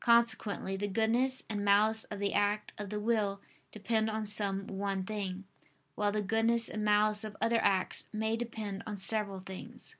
[0.00, 5.04] Consequently the goodness and malice of the act of the will depend on some one
[5.04, 5.44] thing;
[5.94, 9.94] while the goodness and malice of other acts may depend on several things.